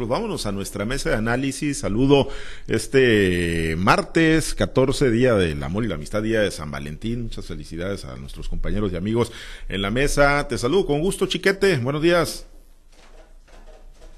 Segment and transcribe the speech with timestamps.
[0.00, 1.78] Pues vámonos a nuestra mesa de análisis.
[1.78, 2.28] Saludo
[2.68, 7.24] este martes 14, día del amor y la amistad, día de San Valentín.
[7.24, 9.32] Muchas felicidades a nuestros compañeros y amigos
[9.68, 10.46] en la mesa.
[10.46, 11.78] Te saludo con gusto, Chiquete.
[11.78, 12.46] Buenos días.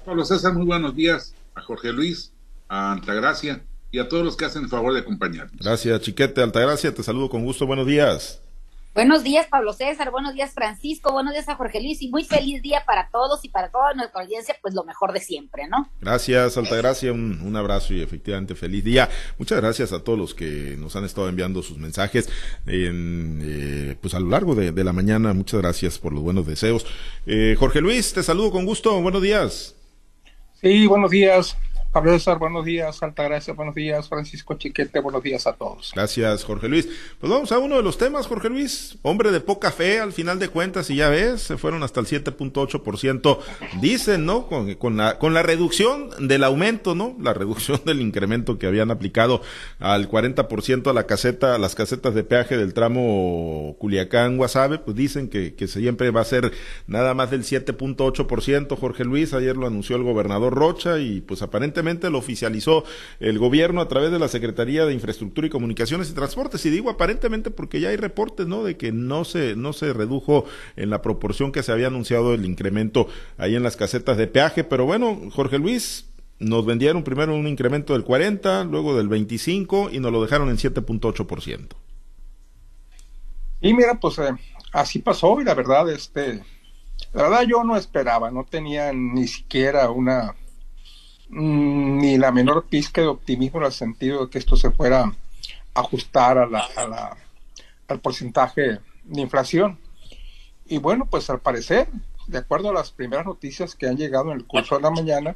[0.05, 1.33] Pablo César, muy buenos días.
[1.55, 2.31] A Jorge Luis,
[2.69, 5.59] a Altagracia y a todos los que hacen el favor de acompañarnos.
[5.59, 6.43] Gracias, Chiquete.
[6.43, 7.65] Altagracia, te saludo con gusto.
[7.65, 8.39] Buenos días.
[8.93, 10.11] Buenos días, Pablo César.
[10.11, 11.13] Buenos días, Francisco.
[11.13, 12.01] Buenos días a Jorge Luis.
[12.01, 15.21] Y muy feliz día para todos y para toda nuestra audiencia, pues lo mejor de
[15.21, 15.89] siempre, ¿no?
[16.01, 17.13] Gracias, Altagracia.
[17.13, 19.09] Un, un abrazo y efectivamente feliz día.
[19.37, 22.29] Muchas gracias a todos los que nos han estado enviando sus mensajes
[22.65, 25.33] en, eh, pues a lo largo de, de, la mañana.
[25.33, 26.85] Muchas gracias por los buenos deseos.
[27.25, 29.01] Eh, Jorge Luis, te saludo con gusto.
[29.01, 29.73] Buenos días.
[30.59, 31.55] Sí, buenos días.
[31.91, 33.03] Pablo César, buenos días.
[33.03, 34.07] Altagracia, buenos días.
[34.07, 35.91] Francisco Chiquete, buenos días a todos.
[35.93, 36.87] Gracias, Jorge Luis.
[37.19, 38.97] Pues vamos a uno de los temas, Jorge Luis.
[39.01, 42.05] Hombre de poca fe, al final de cuentas, y ya ves, se fueron hasta el
[42.05, 43.39] 7.8%.
[43.81, 44.47] Dicen, ¿no?
[44.47, 47.17] Con, con, la, con la reducción del aumento, ¿no?
[47.19, 49.41] La reducción del incremento que habían aplicado
[49.79, 55.27] al 40% a la caseta, a las casetas de peaje del tramo Culiacán-Guasave, pues dicen
[55.27, 56.53] que, que siempre va a ser
[56.87, 59.33] nada más del 7.8%, Jorge Luis.
[59.33, 62.83] Ayer lo anunció el gobernador Rocha y pues aparentemente lo oficializó
[63.19, 66.65] el gobierno a través de la Secretaría de Infraestructura y Comunicaciones y Transportes.
[66.65, 68.63] Y digo aparentemente porque ya hay reportes, ¿no?
[68.63, 72.45] De que no se, no se redujo en la proporción que se había anunciado el
[72.45, 74.63] incremento ahí en las casetas de peaje.
[74.63, 76.05] Pero bueno, Jorge Luis,
[76.39, 80.57] nos vendieron primero un incremento del 40, luego del 25 y nos lo dejaron en
[80.57, 81.67] 7.8%.
[83.61, 84.31] Y mira, pues eh,
[84.73, 86.43] así pasó y la verdad, este,
[87.13, 90.35] la verdad yo no esperaba, no tenía ni siquiera una
[91.31, 95.79] ni la menor pizca de optimismo en el sentido de que esto se fuera a
[95.79, 97.17] ajustar a la, a la,
[97.87, 99.79] al porcentaje de inflación.
[100.65, 101.87] Y bueno, pues al parecer,
[102.27, 105.35] de acuerdo a las primeras noticias que han llegado en el curso de la mañana,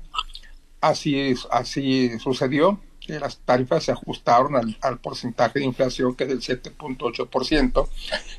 [0.82, 6.30] así, así sucedió, que las tarifas se ajustaron al, al porcentaje de inflación que es
[6.30, 7.88] del 7.8%,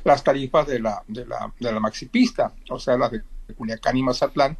[0.03, 3.23] las tarifas de la, de la, de la maxipista, o sea, las de
[3.55, 4.57] Culiacán y Mazatlán,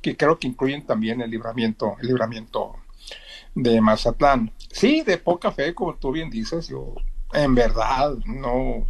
[0.00, 2.76] que creo que incluyen también el libramiento, el libramiento
[3.54, 4.52] de Mazatlán.
[4.70, 6.94] Sí, de poca fe, como tú bien dices, yo
[7.32, 8.86] en verdad no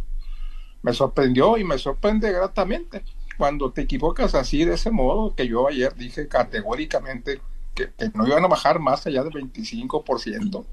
[0.81, 3.03] me sorprendió y me sorprende gratamente
[3.37, 7.41] cuando te equivocas así de ese modo que yo ayer dije categóricamente
[7.73, 10.65] que, no iban a bajar más allá del 25%.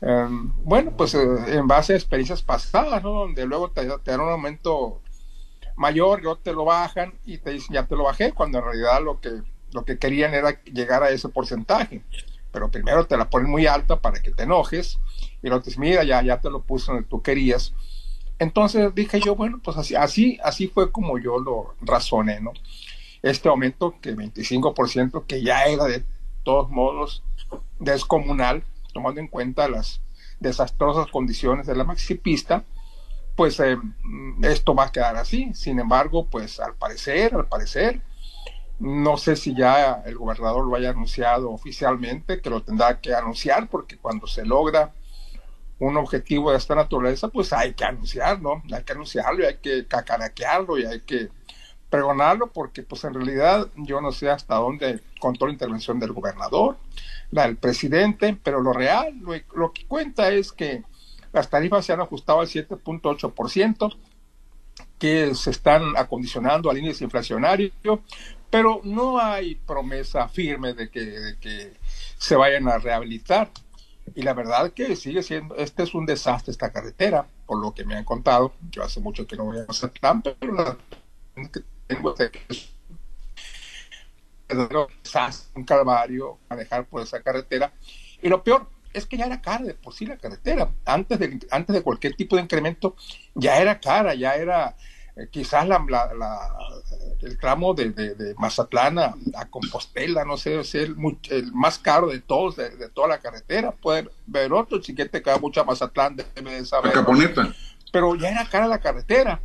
[0.00, 3.02] Um, bueno, pues en base a experiencias pasadas.
[3.02, 5.00] Donde luego te, te dan un aumento
[5.78, 9.02] mayor, yo te lo bajan y te dicen ya te lo bajé, cuando en realidad
[9.02, 9.30] lo que,
[9.72, 12.02] lo que querían era llegar a ese porcentaje.
[12.50, 14.98] Pero primero te la ponen muy alta para que te enojes
[15.42, 17.72] y luego te dicen, mira, ya, ya te lo puse donde tú querías.
[18.38, 22.52] Entonces dije yo, bueno, pues así, así, así fue como yo lo razoné, ¿no?
[23.22, 26.04] Este aumento que 25%, que ya era de
[26.44, 27.22] todos modos
[27.78, 30.00] descomunal, tomando en cuenta las
[30.40, 32.64] desastrosas condiciones de la maxipista,
[33.38, 33.78] pues eh,
[34.42, 35.54] esto va a quedar así.
[35.54, 38.02] Sin embargo, pues al parecer, al parecer,
[38.80, 43.68] no sé si ya el gobernador lo haya anunciado oficialmente, que lo tendrá que anunciar,
[43.68, 44.92] porque cuando se logra
[45.78, 48.60] un objetivo de esta naturaleza, pues hay que anunciar, ¿no?
[48.72, 51.28] Hay que anunciarlo y hay que cacaraquearlo y hay que
[51.90, 56.76] pregonarlo, porque pues en realidad yo no sé hasta dónde contó la intervención del gobernador,
[57.30, 59.14] la del presidente, pero lo real,
[59.54, 60.82] lo que cuenta es que
[61.32, 63.96] las tarifas se han ajustado al 7.8%,
[64.98, 67.72] que se están acondicionando al índice inflacionario,
[68.50, 71.76] pero no hay promesa firme de que,
[72.16, 73.50] se vayan a rehabilitar.
[74.14, 77.84] Y la verdad que sigue siendo, este es un desastre esta carretera, por lo que
[77.84, 78.54] me han contado.
[78.70, 79.66] Yo hace mucho que no voy a
[80.00, 80.76] tan, pero la
[81.52, 82.72] que tengo es
[85.54, 87.70] un calvario manejar por esa carretera.
[88.22, 90.70] Y lo peor, es que ya era cara de por sí la carretera.
[90.84, 92.96] Antes de, antes de cualquier tipo de incremento,
[93.34, 94.76] ya era cara, ya era
[95.16, 96.38] eh, quizás la, la, la,
[97.20, 100.96] el tramo de, de, de Mazatlán a, a, Compostela, no sé, es el,
[101.30, 103.72] el más caro de todos, de, de, toda la carretera.
[103.72, 106.92] Puede ver otro chiquete que va mucho a Mazatlán, debe de saber.
[107.92, 109.40] Pero ya era cara la carretera.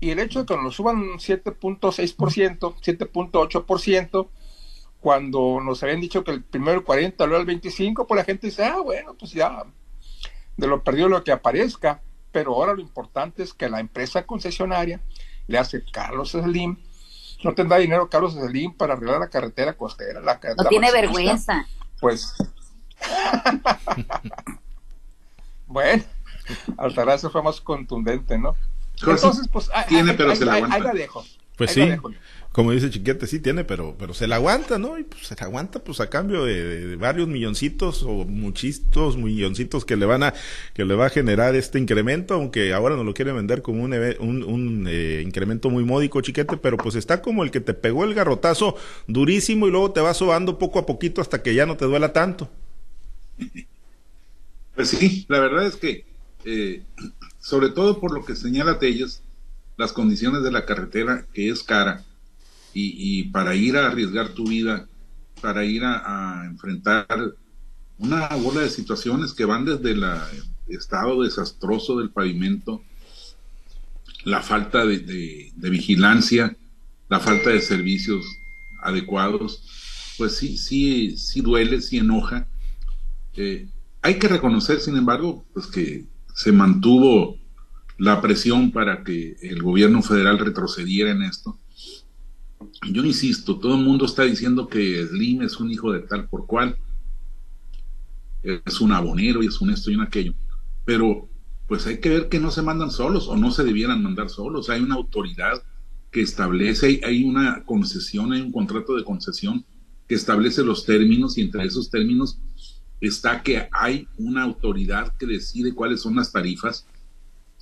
[0.00, 4.28] Y el hecho de que nos suban 7.6%, 7.8%,
[5.02, 8.46] cuando nos habían dicho que el primero el 40, luego el 25, pues la gente
[8.46, 9.64] dice, ah, bueno, pues ya,
[10.56, 12.00] de lo perdido lo que aparezca.
[12.30, 15.00] Pero ahora lo importante es que la empresa concesionaria
[15.48, 16.78] le hace Carlos Slim,
[17.42, 20.20] no tendrá dinero Carlos Slim para arreglar la carretera costera.
[20.20, 21.66] La carretera no tiene vergüenza.
[22.00, 22.34] Pues,
[25.66, 26.04] bueno,
[26.78, 28.54] Altagracia fue más contundente, ¿no?
[29.00, 31.24] Entonces, pues, ahí, tiene, pero ahí, se la ahí, ahí la dejo.
[31.66, 31.88] Pues sí,
[32.50, 34.98] como dice Chiquete, sí tiene, pero, pero se la aguanta, ¿no?
[34.98, 39.96] Y pues se la aguanta pues a cambio de, varios milloncitos o muchitos milloncitos que
[39.96, 40.34] le van a,
[40.74, 43.94] que le va a generar este incremento, aunque ahora no lo quiere vender como un,
[43.94, 48.04] un, un eh, incremento muy módico, Chiquete, pero pues está como el que te pegó
[48.04, 48.76] el garrotazo
[49.06, 52.12] durísimo y luego te va sobando poco a poquito hasta que ya no te duela
[52.12, 52.50] tanto.
[54.74, 56.04] Pues sí, la verdad es que,
[56.44, 56.82] eh,
[57.40, 59.22] sobre todo por lo que señala Tellas,
[59.76, 62.04] las condiciones de la carretera, que es cara,
[62.74, 64.88] y, para ir a arriesgar tu vida,
[65.40, 67.06] para ir a, enfrentar
[67.98, 70.04] una bola de situaciones que van desde el
[70.68, 72.82] estado desastroso del pavimento,
[74.24, 76.56] la falta de, vigilancia,
[77.08, 78.24] la falta de servicios
[78.82, 82.48] adecuados, pues sí, sí, sí duele, sí enoja.
[83.34, 83.68] Eh,
[84.00, 87.38] hay que reconocer, sin embargo, pues que se mantuvo
[87.98, 91.58] la presión para que el gobierno federal retrocediera en esto.
[92.90, 96.46] Yo insisto, todo el mundo está diciendo que Slim es un hijo de tal por
[96.46, 96.76] cual,
[98.42, 100.34] es un abonero y es un esto y un aquello,
[100.84, 101.28] pero
[101.68, 104.68] pues hay que ver que no se mandan solos o no se debieran mandar solos,
[104.68, 105.62] hay una autoridad
[106.10, 109.64] que establece, hay una concesión, hay un contrato de concesión
[110.08, 112.38] que establece los términos y entre esos términos
[113.00, 116.86] está que hay una autoridad que decide cuáles son las tarifas,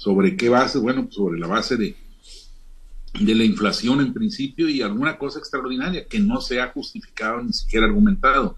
[0.00, 1.94] sobre qué base, bueno, sobre la base de,
[3.20, 7.52] de la inflación en principio y alguna cosa extraordinaria que no se ha justificado ni
[7.52, 8.56] siquiera argumentado.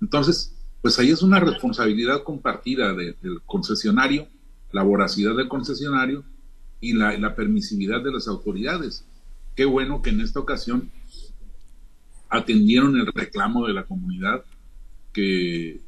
[0.00, 4.28] Entonces, pues ahí es una responsabilidad compartida del concesionario,
[4.72, 6.24] la voracidad del concesionario
[6.80, 9.04] y la, la permisividad de las autoridades.
[9.54, 10.90] Qué bueno que en esta ocasión
[12.30, 14.42] atendieron el reclamo de la comunidad
[15.12, 15.82] que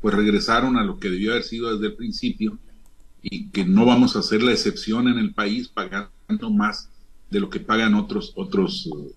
[0.00, 2.58] pues regresaron a lo que debió haber sido desde el principio
[3.22, 6.88] y que no vamos a hacer la excepción en el país pagando más
[7.30, 9.14] de lo que pagan otros otros eh,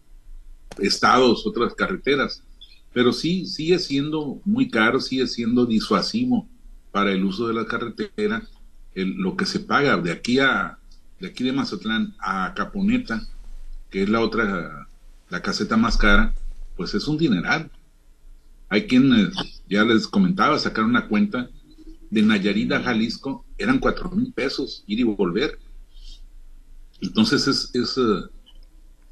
[0.80, 2.44] estados, otras carreteras.
[2.94, 6.48] Pero sí sigue siendo muy caro, sigue siendo disuasivo
[6.92, 8.48] para el uso de la carretera
[8.96, 10.78] lo que se paga de aquí a
[11.20, 13.28] de aquí de Mazatlán a Caponeta,
[13.90, 14.88] que es la otra
[15.30, 16.34] la caseta más cara,
[16.76, 17.72] pues es un dineral.
[18.70, 19.34] Hay quienes,
[19.70, 21.50] ya les comentaba, sacar una cuenta
[22.10, 25.58] de Nayarit a Jalisco, eran cuatro mil pesos ir y volver.
[27.02, 28.30] Entonces es, eh,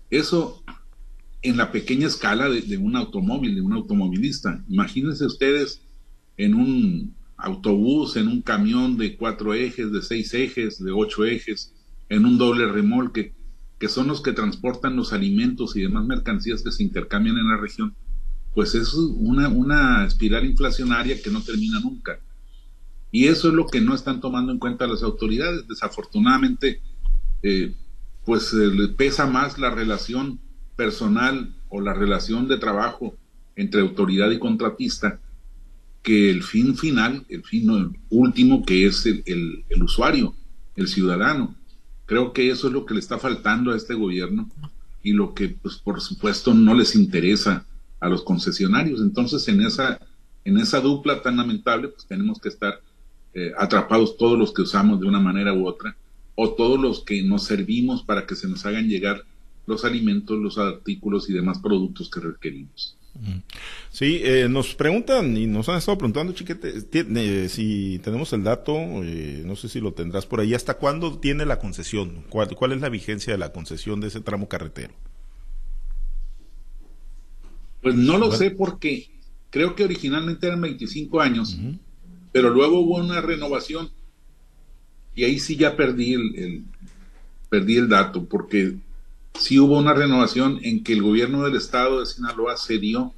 [0.10, 0.64] eso
[1.42, 4.64] en la pequeña escala de, un automóvil, de un automovilista.
[4.70, 5.82] Imagínense ustedes
[6.38, 11.74] en un autobús, en un camión de cuatro ejes, de seis ejes, de ocho ejes,
[12.10, 13.34] en un doble remolque,
[13.80, 17.58] que son los que transportan los alimentos y demás mercancías que se intercambian en la
[17.58, 17.96] región
[18.54, 22.20] pues es una, una espiral inflacionaria que no termina nunca.
[23.14, 25.68] Y eso es lo que no están tomando en cuenta las autoridades.
[25.68, 26.82] Desafortunadamente,
[27.44, 27.76] eh,
[28.26, 30.40] pues le pesa más la relación
[30.76, 33.16] personal o la relación de trabajo
[33.56, 35.20] entre autoridad y contratista
[36.02, 40.34] que el fin final, el fin último que es el, el, el usuario,
[40.76, 41.56] el ciudadano.
[42.08, 44.50] Creo que eso es lo que le está faltando a este gobierno
[45.04, 47.68] y lo que, pues, por supuesto, no les interesa
[48.00, 49.02] a los concesionarios.
[49.02, 50.00] Entonces, en esa,
[50.46, 52.82] en esa dupla tan lamentable, pues tenemos que estar
[53.34, 55.96] eh, atrapados todos los que usamos de una manera u otra,
[56.36, 59.24] o todos los que nos servimos para que se nos hagan llegar
[59.66, 62.98] los alimentos, los artículos y demás productos que requerimos.
[63.92, 68.74] Sí, eh, nos preguntan y nos han estado preguntando, chiquete, eh, si tenemos el dato,
[68.76, 72.24] no sé si lo tendrás por ahí, ¿hasta cuándo tiene la concesión?
[72.30, 74.94] ¿Cuál, ¿Cuál es la vigencia de la concesión de ese tramo carretero?
[77.84, 79.10] Pues no lo sé porque
[79.50, 81.60] creo que originalmente eran 25 años,
[82.34, 83.90] pero luego hubo una renovación
[85.16, 86.64] y ahí sí ya perdí el,
[87.50, 88.76] perdí el dato porque
[89.40, 93.14] sí hubo una renovación en que el gobierno del estado de Sinaloa cedió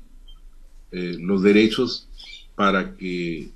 [0.92, 2.08] eh, los derechos
[2.56, 3.50] para que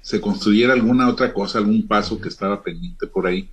[0.00, 3.48] se construyera alguna otra cosa, algún paso que estaba pendiente por ahí.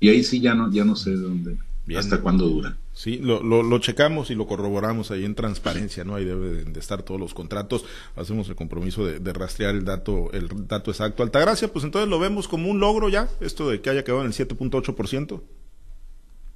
[0.00, 1.58] Y ahí sí ya no, ya no sé de dónde,
[1.96, 2.76] hasta cuándo dura.
[2.94, 6.14] Sí, lo, lo, checamos y lo corroboramos ahí en transparencia, ¿no?
[6.14, 7.86] Ahí deben de, estar todos los contratos.
[8.16, 11.22] Hacemos el compromiso de, rastrear el dato, el dato exacto.
[11.22, 14.26] Altagracia, pues entonces lo vemos como un logro ya, esto de que haya quedado en
[14.26, 15.40] el 7.8%.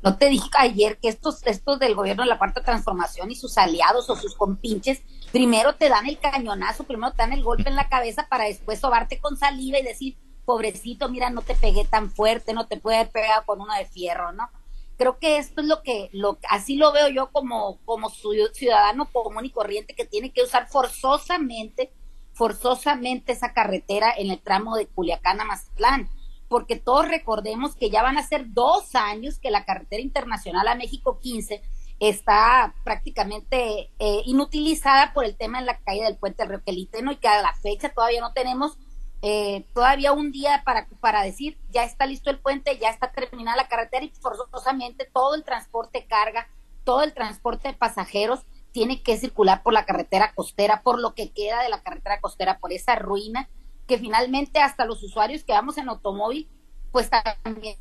[0.02, 3.56] No te dije ayer que estos, estos del gobierno de la cuarta transformación y sus
[3.56, 5.00] aliados o sus compinches,
[5.32, 8.78] primero te dan el cañonazo, primero te dan el golpe en la cabeza para después
[8.78, 12.98] sobarte con saliva y decir, pobrecito, mira, no te pegué tan fuerte, no te puede
[12.98, 14.50] haber pegado con uno de fierro, ¿no?
[14.96, 19.44] Creo que esto es lo que, lo, así lo veo yo como, como ciudadano común
[19.44, 21.92] y corriente que tiene que usar forzosamente,
[22.32, 26.08] forzosamente esa carretera en el tramo de Culiacán a Mazatlán,
[26.48, 30.74] porque todos recordemos que ya van a ser dos años que la carretera internacional a
[30.74, 31.62] México 15
[31.98, 37.02] está prácticamente eh, inutilizada por el tema de la caída del puente del Río Quelite,
[37.02, 37.12] ¿no?
[37.12, 38.78] Y que a la fecha todavía no tenemos
[39.28, 43.56] eh, todavía un día para, para decir ya está listo el puente, ya está terminada
[43.56, 46.46] la carretera y forzosamente todo el transporte carga,
[46.84, 51.32] todo el transporte de pasajeros tiene que circular por la carretera costera, por lo que
[51.32, 53.48] queda de la carretera costera, por esa ruina
[53.88, 56.48] que finalmente hasta los usuarios que vamos en automóvil
[56.92, 57.76] pues también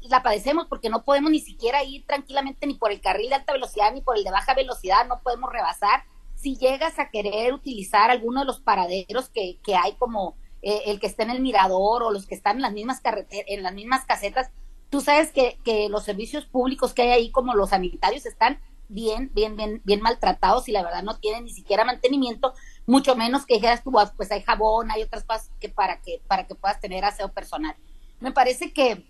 [0.00, 3.52] la padecemos porque no podemos ni siquiera ir tranquilamente ni por el carril de alta
[3.52, 6.04] velocidad ni por el de baja velocidad, no podemos rebasar.
[6.36, 11.00] Si llegas a querer utilizar alguno de los paraderos que, que hay como eh, el
[11.00, 13.74] que está en el mirador o los que están en las mismas carreteras, en las
[13.74, 14.50] mismas casetas,
[14.90, 19.30] tú sabes que, que los servicios públicos que hay ahí como los sanitarios están bien,
[19.34, 22.54] bien, bien, bien maltratados y la verdad no tienen ni siquiera mantenimiento,
[22.86, 26.22] mucho menos que dijeras tú, ah, pues hay jabón, hay otras cosas que para que,
[26.28, 27.74] para que puedas tener aseo personal
[28.20, 29.06] me parece que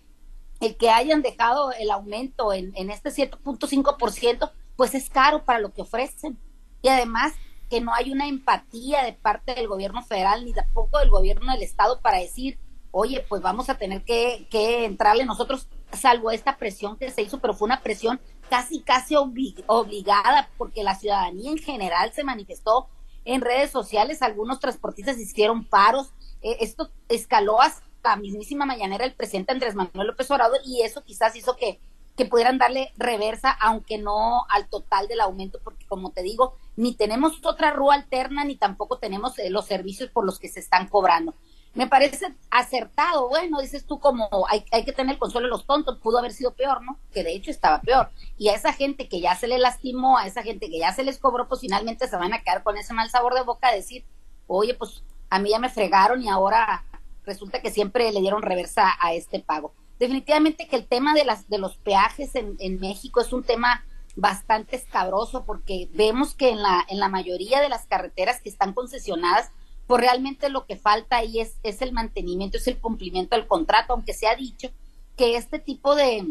[0.60, 5.72] el que hayan dejado el aumento en, en este 7.5%, pues es caro para lo
[5.72, 6.38] que ofrecen.
[6.82, 7.34] Y además
[7.68, 11.62] que no hay una empatía de parte del gobierno federal ni tampoco del gobierno del
[11.62, 12.58] estado para decir,
[12.90, 17.40] oye, pues vamos a tener que, que entrarle nosotros, salvo esta presión que se hizo,
[17.40, 22.88] pero fue una presión casi, casi obligada, porque la ciudadanía en general se manifestó
[23.24, 29.14] en redes sociales, algunos transportistas hicieron paros, eh, esto escaló hasta la mismísima mañanera el
[29.14, 31.80] presidente Andrés Manuel López Obrador y eso quizás hizo que,
[32.16, 36.94] que pudieran darle reversa, aunque no al total del aumento, porque como te digo, ni
[36.94, 40.88] tenemos otra rúa alterna, ni tampoco tenemos eh, los servicios por los que se están
[40.88, 41.34] cobrando.
[41.74, 45.66] Me parece acertado, bueno, dices tú como hay, hay que tener el consuelo de los
[45.66, 46.98] tontos, pudo haber sido peor, ¿no?
[47.12, 48.08] Que de hecho estaba peor.
[48.38, 51.04] Y a esa gente que ya se le lastimó, a esa gente que ya se
[51.04, 53.76] les cobró, pues finalmente se van a quedar con ese mal sabor de boca, de
[53.76, 54.06] decir,
[54.46, 56.84] oye, pues a mí ya me fregaron y ahora
[57.26, 59.74] resulta que siempre le dieron reversa a este pago.
[59.98, 63.84] Definitivamente que el tema de, las, de los peajes en, México es un tema
[64.14, 68.74] bastante escabroso porque vemos que en la, en la mayoría de las carreteras que están
[68.74, 69.50] concesionadas,
[69.86, 74.12] pues realmente lo que falta ahí es, el mantenimiento, es el cumplimiento del contrato, aunque
[74.12, 74.70] se ha dicho
[75.16, 76.26] que este tipo de,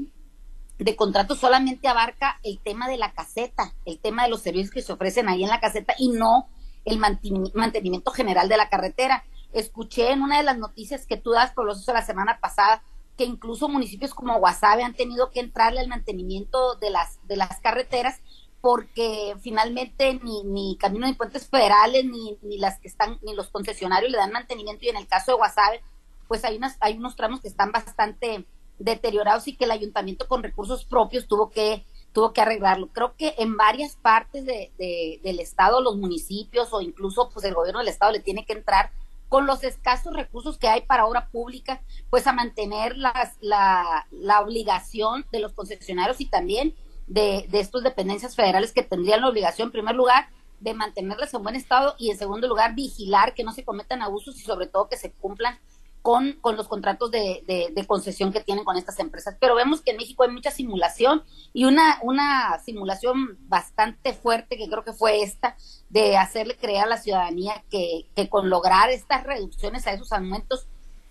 [0.95, 4.93] contrato solamente abarca el tema de la caseta, el tema de los servicios que se
[4.93, 6.49] ofrecen ahí en la caseta y no
[6.83, 9.23] el mantenimiento general de la carretera.
[9.53, 12.83] Escuché en una de las noticias que tú das por los de la semana pasada
[13.17, 17.59] que incluso municipios como Guasave han tenido que entrarle al mantenimiento de las de las
[17.59, 18.19] carreteras
[18.61, 23.49] porque finalmente ni, ni Camino de Puentes Federales ni, ni las que están ni los
[23.49, 25.81] concesionarios le dan mantenimiento y en el caso de Guasave
[26.27, 28.45] pues hay unas hay unos tramos que están bastante
[28.79, 32.87] deteriorados y que el ayuntamiento con recursos propios tuvo que tuvo que arreglarlo.
[32.87, 34.71] Creo que en varias partes de,
[35.21, 38.91] del estado, los municipios o incluso pues el gobierno del estado le tiene que entrar
[39.35, 44.39] con los escasos recursos que hay para obra pública, pues a mantener las, la, la
[44.39, 46.73] obligación de los concesionarios y también
[47.05, 50.29] de, de estas dependencias federales que tendrían la obligación, en primer lugar,
[50.61, 54.37] de mantenerlas en buen estado y en segundo lugar, vigilar que no se cometan abusos
[54.37, 55.59] y sobre todo que se cumplan
[56.05, 59.35] con, con los contratos de, de, concesión que tienen con estas empresas.
[59.39, 64.69] Pero vemos que en México hay mucha simulación y una, una simulación bastante fuerte, que
[64.69, 65.57] creo que fue esta,
[65.89, 70.67] de hacerle creer a la ciudadanía que, que con lograr estas reducciones a esos aumentos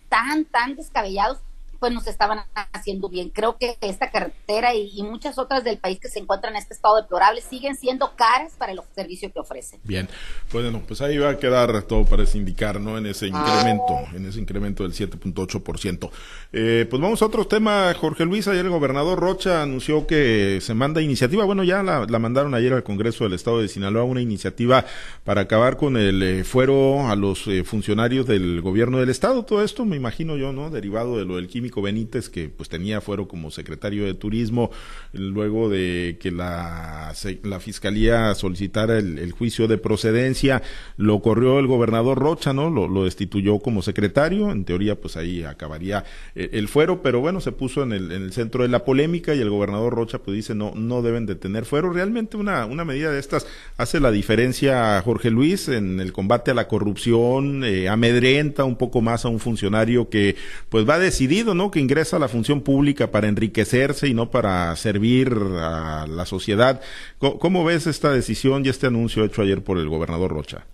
[0.09, 1.41] tan, tan descabellados,
[1.85, 2.39] pues nos estaban
[2.73, 3.29] haciendo bien.
[3.29, 6.97] Creo que esta carretera y, muchas otras del país que se encuentran en este estado
[6.97, 9.81] deplorable siguen siendo caras para el servicio que ofrecen.
[9.85, 10.09] Bien,
[10.51, 12.97] bueno, pues ahí va a quedar todo parece indicar, ¿no?
[12.97, 16.11] En ese incremento, en ese incremento del 7.8%.
[16.55, 18.49] Eh, pues vamos a otro tema, Jorge Luis.
[18.49, 22.83] Ayer el gobernador Rocha anunció que se manda iniciativa, bueno, ya la, mandaron ayer al
[22.83, 24.87] Congreso del Estado de Sinaloa, una iniciativa
[25.23, 29.45] para acabar con el eh, fuero a los eh, funcionarios del gobierno del Estado.
[29.45, 30.71] Todo esto, me imagino yo, ¿no?
[30.71, 34.71] Derivado de lo del químico Benítez, que pues tenía fuero como secretario de turismo,
[35.13, 37.13] luego de que la,
[37.43, 40.63] la fiscalía solicitara el, juicio de procedencia,
[40.97, 42.71] lo corrió el gobernador Rocha, ¿no?
[42.71, 46.05] Lo, destituyó como secretario, en teoría pues ahí acabaría
[46.35, 49.35] eh, el, fuero, pero bueno, se puso en el, en el centro de la polémica
[49.35, 51.93] y el gobernador Rocha pues dice no, no deben de tener fuero.
[51.93, 56.55] Realmente una, una medida de estas hace la diferencia, Jorge Luis, en el combate a
[56.55, 60.37] la corrupción, eh, amedrenta un poco más a un funcionario que
[60.69, 61.71] pues va decidido, ¿no?
[61.71, 66.81] Que ingresa a la función pública para enriquecerse y no para servir a la sociedad.
[67.19, 70.67] ¿Cómo, ves esta decisión y este anuncio hecho ayer por el gobernador Rocha?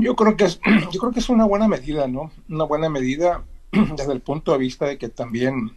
[0.00, 0.60] Yo creo que es,
[0.92, 2.30] yo creo que es una buena medida, ¿no?
[2.48, 5.76] Una buena medida desde el punto de vista de que también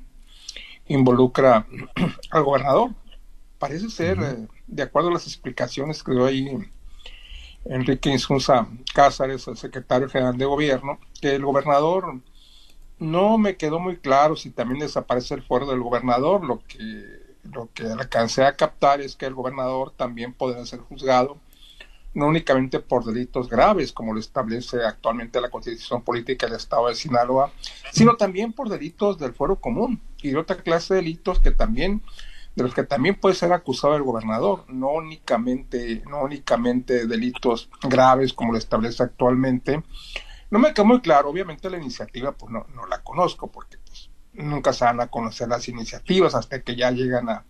[0.87, 1.67] involucra
[2.31, 2.91] al gobernador.
[3.59, 6.49] Parece ser, eh, de acuerdo a las explicaciones que dio ahí
[7.65, 12.21] Enrique Insunza Cázares, el secretario general de gobierno, que el gobernador
[13.01, 17.69] no me quedó muy claro si también desaparece el fuero del gobernador, lo que lo
[17.73, 21.37] que alcancé a captar es que el gobernador también podrá ser juzgado
[22.13, 26.95] no únicamente por delitos graves, como lo establece actualmente la Constitución Política del Estado de
[26.95, 27.51] Sinaloa,
[27.91, 32.01] sino también por delitos del fuero común y de otra clase de delitos que también
[32.55, 38.33] de los que también puede ser acusado el gobernador, no únicamente, no únicamente delitos graves
[38.33, 39.81] como lo establece actualmente.
[40.51, 44.09] No me queda muy claro, obviamente la iniciativa pues no, no la conozco porque pues,
[44.33, 47.45] nunca se van a conocer las iniciativas hasta que ya llegan a,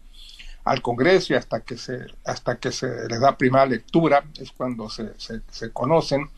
[0.64, 4.90] al Congreso y hasta que se, hasta que se les da primera lectura, es cuando
[4.90, 6.30] se, se, conocen.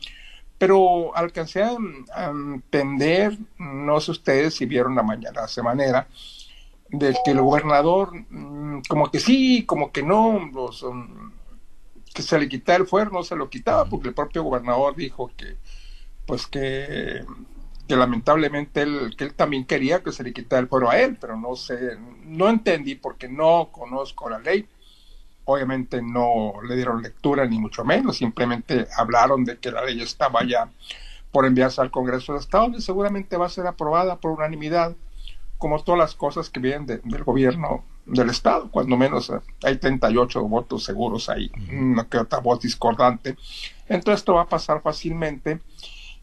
[0.56, 1.76] Pero alcancé a,
[2.30, 6.08] entender, no sé ustedes si vieron la mañana, la manera,
[6.88, 11.32] de que el gobernador, mm, como que sí, como que no, los, um,
[12.14, 15.30] que se le quitaba el fuero, no se lo quitaba, porque el propio gobernador dijo
[15.36, 15.56] que,
[16.26, 17.24] pues que
[17.86, 21.16] que lamentablemente él, que él también quería que se le quitara el fuero a él,
[21.20, 24.66] pero no sé, no entendí porque no conozco la ley.
[25.44, 30.42] Obviamente no le dieron lectura ni mucho menos, simplemente hablaron de que la ley estaba
[30.44, 30.70] ya
[31.30, 34.96] por enviarse al Congreso de Estado y seguramente va a ser aprobada por unanimidad,
[35.58, 40.42] como todas las cosas que vienen del gobierno del Estado, cuando menos eh, hay 38
[40.42, 43.36] votos seguros ahí, una que otra voz discordante.
[43.88, 45.60] Entonces esto va a pasar fácilmente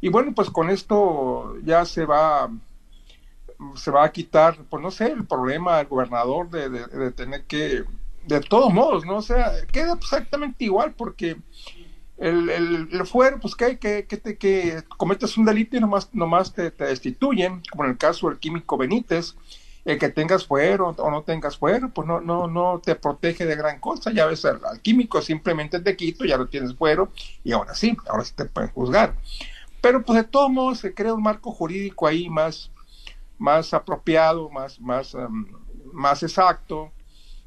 [0.02, 2.50] y bueno, pues con esto ya se va,
[3.76, 7.84] se va a quitar, pues no sé, el problema del gobernador de, tener que,
[8.26, 9.18] de todos modos, ¿no?
[9.18, 11.38] O sea, queda exactamente igual porque
[12.18, 16.54] el, el, fuero, pues que, que, que, te, que cometes un delito y nomás, nomás
[16.54, 19.36] te, destituyen, como en el caso del químico Benítez,
[19.86, 23.56] el que tengas fuero o no tengas fuero, pues no, no, no te protege de
[23.56, 24.12] gran cosa.
[24.12, 27.12] Ya ves, al, químico simplemente te quito, ya no tienes fuero,
[27.44, 29.16] y ahora sí, ahora sí te pueden juzgar.
[29.82, 32.72] Pero pues de todos modos se crea un marco jurídico ahí más,
[33.38, 35.48] más apropiado, más, más, em,
[35.92, 36.92] más exacto,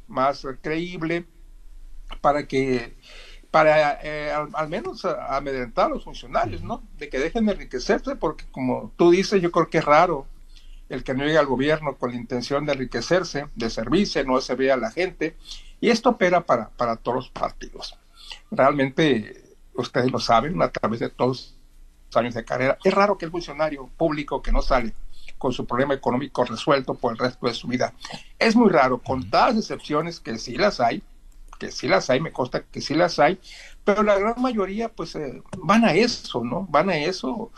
[0.09, 1.27] más creíble,
[2.21, 2.97] para que
[3.55, 6.83] para eh, al, menos amedrentar a los funcionarios, ¿no?
[6.99, 10.27] De que dejen de enriquecerse, porque como tú dices, yo creo que es raro
[10.89, 14.57] el que no llegue al gobierno con la intención de enriquecerse, de servirse, no se
[14.57, 15.37] vea a la gente,
[15.81, 17.97] y esto opera para, para todos los partidos.
[18.51, 19.45] Realmente,
[19.75, 21.54] ustedes lo saben, a través de todos
[22.17, 22.79] años de carrera.
[22.85, 24.95] Es raro que el funcionario público que no sale
[25.39, 27.93] con su problema económico resuelto por el resto de su vida.
[28.39, 31.03] Es muy raro, con todas las excepciones que sí las hay,
[31.59, 33.39] que sí las hay, me consta que sí las hay,
[33.85, 36.67] pero la gran mayoría pues eh, van a eso, ¿no?
[36.71, 37.51] Van a eso.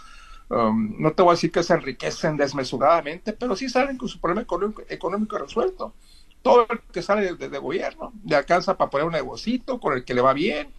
[0.49, 4.21] Um, no te voy a decir que se enriquecen desmesuradamente, pero sí salen con su
[4.21, 4.47] problema
[4.89, 5.95] económico, resuelto.
[6.43, 10.15] Todo el que sale de, gobierno le alcanza para poner un negocito con el que
[10.15, 10.73] le va bien,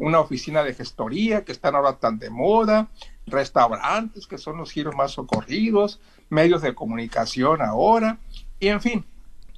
[0.00, 2.88] una oficina de gestoría que están ahora tan de moda,
[3.26, 8.18] restaurantes que son los giros más socorridos, medios de comunicación ahora,
[8.58, 9.04] y en fin,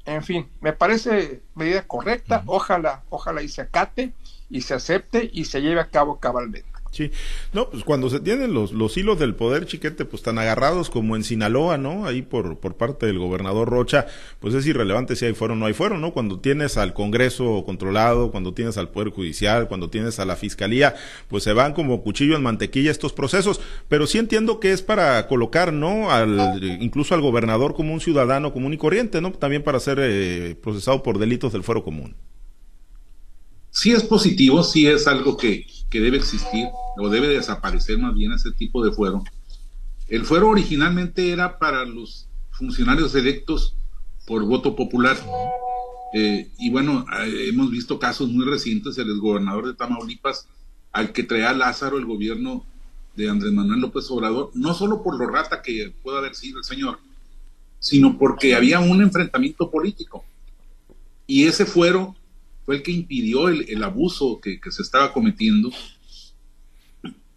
[0.04, 4.12] en fin, me parece medida correcta, ojalá, ojalá y se acate
[4.50, 6.71] y se acepte y se lleve a cabo cabalmente.
[6.92, 7.10] Sí,
[7.54, 11.16] no, pues cuando se tienen los, los hilos del poder, chiquete, pues tan agarrados como
[11.16, 12.04] en Sinaloa, ¿no?
[12.04, 14.06] Ahí por, por parte del gobernador Rocha,
[14.40, 16.12] pues es irrelevante si hay fueron o no hay fueron, ¿no?
[16.12, 20.94] Cuando tienes al Congreso controlado, cuando tienes al Poder Judicial, cuando tienes a la Fiscalía,
[21.28, 25.26] pues se van como cuchillo en mantequilla estos procesos, pero sí entiendo que es para
[25.28, 26.10] colocar, ¿no?
[26.10, 29.32] Al, incluso al gobernador como un ciudadano común y corriente, ¿no?
[29.32, 32.14] También para ser eh, procesado por delitos del fuero común
[33.72, 35.66] sí es positivo, sí es algo que,
[36.00, 39.22] debe existir, o debe desaparecer más bien ese tipo de fuero.
[40.08, 43.74] El fuero originalmente era para los funcionarios electos
[44.26, 45.16] por voto popular.
[46.14, 50.46] Eh, y bueno, eh, hemos visto casos muy recientes, el gobernador de Tamaulipas,
[50.92, 52.66] al que traía Lázaro el gobierno
[53.16, 56.64] de Andrés Manuel López Obrador, no solo por lo rata que pueda haber sido el
[56.64, 56.98] señor,
[57.78, 60.24] sino porque había un enfrentamiento político.
[61.26, 62.14] Y ese fuero
[62.72, 65.70] fue el que impidió el, abuso que, se estaba cometiendo,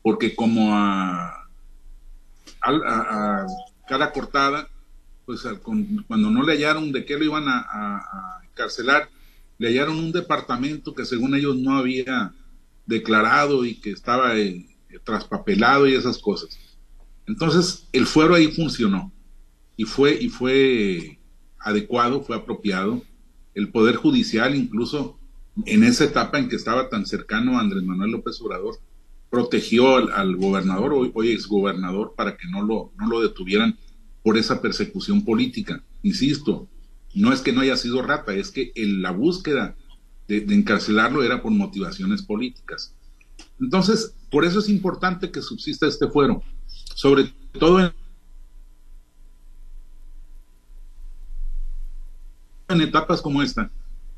[0.02, 1.50] porque como a,
[2.62, 3.46] a,
[3.86, 4.70] cara cortada,
[5.26, 5.42] pues
[6.08, 9.10] cuando no le hallaron de qué lo iban a, encarcelar,
[9.58, 12.34] le hallaron un departamento que según ellos no había
[12.86, 14.66] declarado y que estaba eh,
[15.04, 16.58] traspapelado y esas cosas.
[17.28, 19.12] Entonces el fuero ahí funcionó
[19.76, 21.20] y fue, y fue
[21.60, 23.04] adecuado, fue apropiado
[23.54, 25.20] el Poder Judicial, incluso
[25.66, 28.78] en esa etapa en que estaba tan cercano Andrés Manuel López Obrador,
[29.30, 33.78] protegió al, gobernador, hoy, hoy exgobernador, para que no lo, detuvieran
[34.24, 35.82] por esa persecución política.
[36.04, 36.68] Insisto,
[37.14, 39.76] no es que no haya sido rata, es que la búsqueda
[40.28, 42.94] de, encarcelarlo era por motivaciones políticas.
[43.60, 46.42] Entonces, por eso es importante que subsista este fuero,
[46.94, 47.94] sobre todo en,
[52.70, 53.72] en etapas como esta,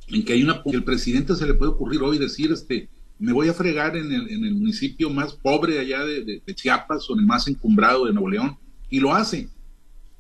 [0.08, 2.90] en que hay una que el presidente se le puede ocurrir hoy decir este
[3.20, 7.14] me voy a fregar en el, en el municipio más pobre allá de, Chiapas o
[7.14, 8.58] en el más encumbrado de Nuevo León
[8.90, 9.50] y lo hace.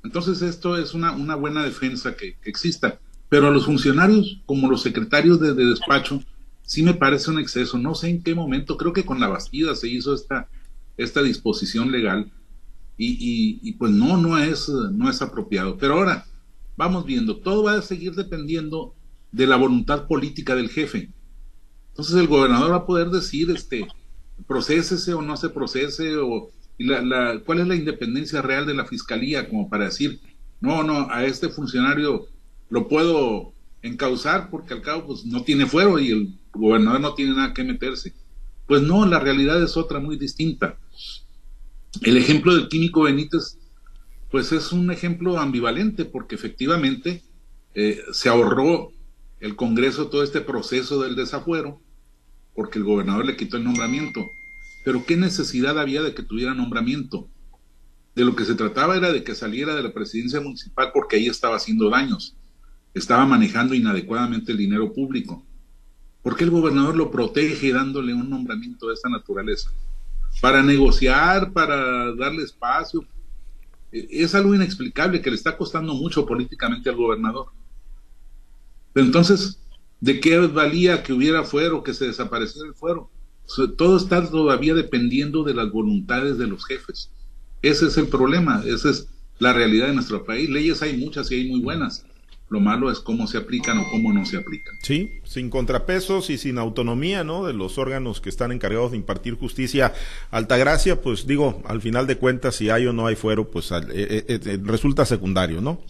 [0.04, 3.00] Entonces esto es una, una buena defensa que, exista.
[3.30, 6.24] Pero a los funcionarios como los secretarios de, despacho
[6.64, 7.78] sí me parece un exceso.
[7.78, 10.48] No sé en qué momento creo que con la Bastida se hizo esta
[10.96, 12.32] esta disposición legal
[12.98, 15.78] y, y, pues no no es no es apropiado.
[15.78, 16.26] Pero ahora
[16.76, 17.38] vamos viendo.
[17.38, 18.96] Todo va a seguir dependiendo
[19.32, 21.12] de la voluntad política del jefe.
[21.90, 23.88] Entonces el gobernador va a poder decir, este,
[24.48, 29.50] procésese o no se procese, o la, cuál es la independencia real de la fiscalía,
[29.50, 30.20] como para decir,
[30.62, 32.28] no, no, a este funcionario
[32.70, 37.36] lo puedo encauzar porque al cabo pues no tiene fuero y el gobernador no tiene
[37.36, 38.14] nada que meterse.
[38.68, 40.78] Pues no, la realidad es otra muy distinta.
[42.02, 43.58] El ejemplo del químico Benítez,
[44.30, 47.24] pues es un ejemplo ambivalente porque efectivamente
[47.74, 48.92] eh, se ahorró
[49.40, 51.82] el Congreso todo este proceso del desafuero,
[52.56, 54.26] porque el gobernador le quitó el nombramiento.
[54.84, 57.28] Pero ¿qué necesidad había de que tuviera nombramiento?
[58.16, 61.28] De lo que se trataba era de que saliera de la presidencia municipal porque ahí
[61.28, 62.36] estaba haciendo daños,
[62.94, 65.46] estaba manejando inadecuadamente el dinero público.
[66.24, 69.72] ¿Por qué el gobernador lo protege dándole un nombramiento de esta naturaleza?
[70.42, 73.06] Para negociar, para darle espacio.
[73.92, 77.48] E, es algo inexplicable que le está costando mucho políticamente al gobernador.
[79.00, 79.60] Entonces,
[80.02, 83.10] ¿de qué valía que hubiera fuero, que se desapareciera el fuero?
[83.78, 87.10] todo está todavía dependiendo de las voluntades de los jefes.
[87.62, 89.08] Ese es el problema, esa es
[89.40, 90.50] la realidad de nuestro país.
[90.50, 92.06] Leyes hay muchas y hay muy buenas.
[92.50, 94.74] Lo malo es cómo se aplican o cómo no se aplican.
[94.82, 97.46] Sí, sin contrapesos y sin autonomía, ¿no?
[97.46, 99.94] De los órganos que están encargados de impartir justicia.
[100.32, 103.78] Altagracia, pues digo, al final de cuentas, si hay o no hay fuero, pues eh,
[103.92, 105.82] eh, eh, resulta secundario, ¿no?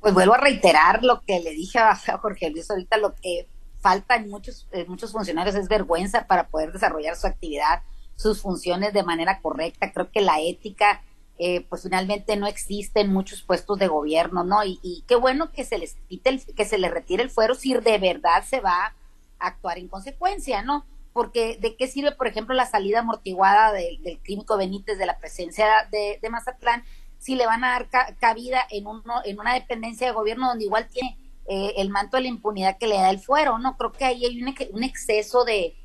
[0.00, 3.46] Pues vuelvo a reiterar lo que le dije a Jorge Luis ahorita, lo que
[3.80, 7.82] falta en muchos, muchos funcionarios es vergüenza para poder desarrollar su actividad,
[8.16, 9.92] sus funciones de manera correcta.
[9.92, 11.02] Creo que la ética,
[11.38, 14.64] eh, pues finalmente no existe en muchos puestos de gobierno, ¿no?
[14.64, 17.98] Y, qué bueno que se les quite que se les retire el fuero si de
[17.98, 18.94] verdad se va a
[19.38, 20.84] actuar en consecuencia, ¿no?
[21.12, 25.66] Porque de qué sirve, por ejemplo, la salida amortiguada del químico Benítez de la presencia
[25.90, 26.84] de, de Mazatlán
[27.20, 30.88] si le van a dar cabida en, uno, en una dependencia de gobierno donde igual
[30.88, 33.76] tiene eh, el manto de la impunidad que le da el fuero, ¿no?
[33.76, 35.76] Creo que ahí hay un, exceso de,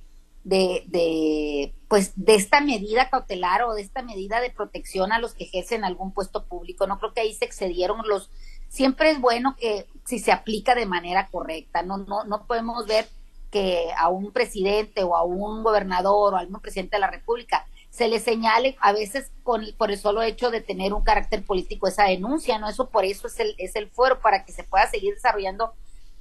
[0.43, 5.43] de, pues, de esta medida cautelar o de esta medida de protección a los que
[5.43, 6.99] ejercen algún puesto público, ¿no?
[6.99, 8.31] Creo que ahí se excedieron los...
[8.69, 13.07] Siempre es bueno que si se aplica de manera correcta, no, no, no podemos ver
[13.51, 17.65] que a un presidente o a un gobernador o a algún presidente de la República
[17.95, 21.87] se le señale a veces con, por el solo hecho de tener un carácter político
[21.87, 22.67] esa denuncia, ¿no?
[22.67, 25.71] Eso por eso es el, es el fuero, para que se pueda seguir desarrollando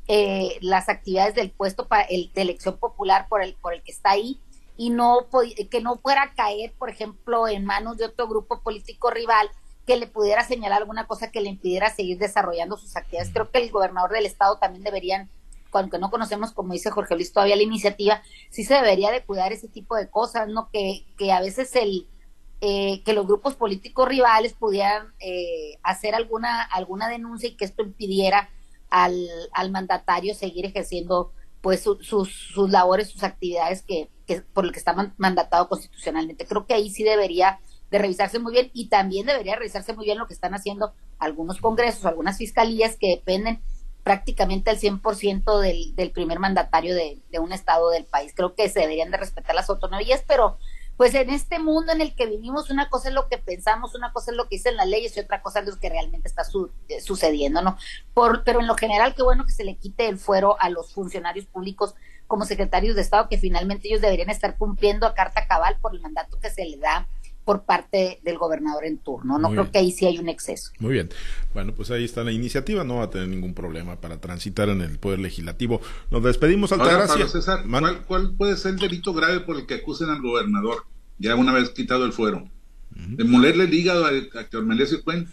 [0.07, 3.91] eh, las actividades del puesto para el, de elección popular por el, por el que
[3.91, 4.39] está ahí
[4.77, 5.27] y no
[5.69, 9.51] que no pueda caer, por ejemplo, en manos de otro grupo político rival
[9.85, 13.33] que le pudiera señalar alguna cosa que le impidiera seguir desarrollando sus actividades.
[13.33, 15.29] Creo que el gobernador del estado también deberían
[15.79, 19.53] aunque no conocemos, como dice Jorge Luis, todavía la iniciativa, sí se debería de cuidar
[19.53, 20.71] ese tipo de cosas, ¿no?
[20.73, 22.09] Que, que a veces el,
[22.61, 27.83] eh, que los grupos políticos rivales pudieran eh, hacer alguna, alguna denuncia y que esto
[27.83, 28.51] impidiera
[28.91, 34.73] al, al mandatario seguir ejerciendo pues sus, sus labores, sus actividades que, que por lo
[34.73, 36.47] que está mandatado constitucionalmente.
[36.47, 37.59] Creo que ahí sí debería
[37.91, 41.61] de revisarse muy bien y también debería revisarse muy bien lo que están haciendo algunos
[41.61, 43.63] congresos, algunas fiscalías que dependen
[44.05, 48.33] prácticamente al 100% del, del primer mandatario de, un estado del país.
[48.37, 50.59] Creo que se deberían de respetar las autonomías, pero
[50.97, 54.13] pues en este mundo en el que vivimos, una cosa es lo que pensamos, una
[54.13, 56.43] cosa es lo que dicen las leyes y otra cosa es lo que realmente está
[56.89, 57.77] eh, sucediendo, ¿no?
[58.13, 60.93] Por, pero en lo general, qué bueno que se le quite el fuero a los
[60.93, 61.95] funcionarios públicos
[62.29, 66.01] como secretarios de Estado, que finalmente ellos deberían estar cumpliendo a carta cabal por el
[66.01, 67.09] mandato que se le da
[67.45, 69.39] por parte del gobernador en turno.
[69.39, 70.73] No creo que ahí sí hay un exceso.
[70.79, 71.11] Muy bien.
[71.53, 72.85] Bueno, pues ahí está la iniciativa.
[72.85, 75.81] No va a tener ningún problema para transitar en el Poder Legislativo.
[76.11, 77.29] Nos despedimos, Altagracia.
[77.29, 80.87] César, ¿cuál, ¿cuál, puede ser el delito grave por el que acusen al gobernador,
[81.19, 82.49] ya una vez quitado el fuero?
[82.95, 85.29] De molerle el hígado a, a Melesio Cuen.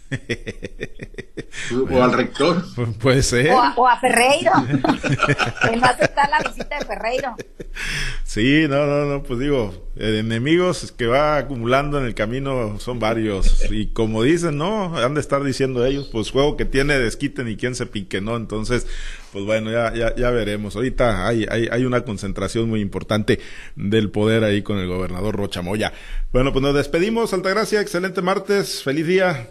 [1.90, 2.64] o al rector.
[2.98, 3.50] Puede ser.
[3.50, 4.50] O a, o a Ferreiro.
[5.82, 7.36] va a aceptar la visita de Ferreiro.
[8.24, 13.70] Sí, no, no, no, pues digo, enemigos que va acumulando en el camino son varios.
[13.70, 14.96] Y como dicen, ¿no?
[14.96, 18.36] Han de estar diciendo ellos, pues juego que tiene desquite ni quien se pique, ¿no?
[18.36, 18.86] Entonces,
[19.32, 20.76] pues bueno, ya, ya, ya veremos.
[20.76, 23.40] Ahorita hay, hay, hay una concentración muy importante
[23.74, 25.92] del poder ahí con el gobernador Rocha Moya.
[26.32, 29.48] Bueno, pues nos despedimos, Altagracia, excelente martes, feliz día.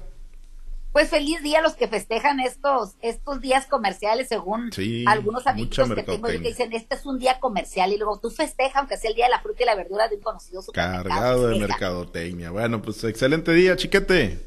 [0.92, 5.90] Pues feliz día a los que festejan estos estos días comerciales, según Sí, algunos amigos
[5.96, 8.98] que tengo yo que dicen, este es un día comercial, y luego tú festejas, aunque
[8.98, 11.04] sea el día de la fruta y la verdura de un conocido supermercado.
[11.10, 12.52] Cargado de mercadotecnia.
[12.52, 14.46] Bueno, pues excelente día, chiquete.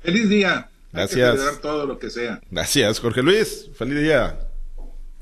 [0.00, 0.70] Feliz día.
[0.90, 1.30] Hay que Gracias.
[1.36, 2.40] celebrar todo lo que sea.
[2.50, 3.68] Gracias, Jorge Luis.
[3.74, 4.47] Feliz día.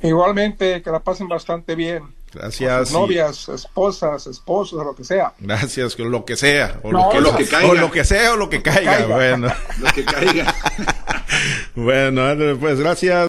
[0.06, 2.14] Igualmente, que la pasen bastante bien.
[2.32, 2.92] Gracias.
[2.92, 5.32] Novias, esposas, esposos, lo que sea.
[5.38, 6.80] Gracias, con lo que sea.
[6.82, 7.70] O No, lo que, lo que caiga.
[7.70, 8.98] O lo que sea o lo que caiga.
[8.98, 9.14] caiga.
[9.14, 10.54] Bueno, Lo que caiga.
[11.74, 12.22] bueno,
[12.60, 13.24] pues gracias.